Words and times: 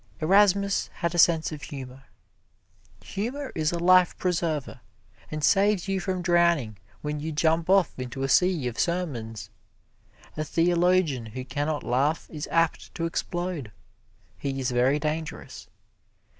Erasmus 0.19 0.87
had 0.95 1.13
a 1.13 1.19
sense 1.19 1.51
of 1.51 1.61
humor. 1.61 2.05
Humor 3.03 3.51
is 3.53 3.71
a 3.71 3.77
life 3.77 4.17
preserver 4.17 4.79
and 5.29 5.43
saves 5.43 5.87
you 5.87 5.99
from 5.99 6.23
drowning 6.23 6.79
when 7.03 7.19
you 7.19 7.31
jump 7.31 7.69
off 7.69 7.99
into 7.99 8.23
a 8.23 8.27
sea 8.27 8.65
of 8.67 8.79
sermons. 8.79 9.51
A 10.35 10.43
theologian 10.43 11.27
who 11.27 11.45
can 11.45 11.67
not 11.67 11.83
laugh 11.83 12.27
is 12.31 12.47
apt 12.49 12.95
to 12.95 13.05
explode 13.05 13.71
he 14.39 14.59
is 14.59 14.71
very 14.71 14.97
dangerous. 14.97 15.67